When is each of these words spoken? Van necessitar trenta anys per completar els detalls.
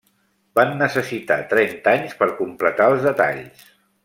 Van 0.59 0.71
necessitar 0.79 1.37
trenta 1.53 1.93
anys 1.99 2.17
per 2.23 2.31
completar 2.43 2.89
els 2.95 3.07
detalls. 3.11 3.67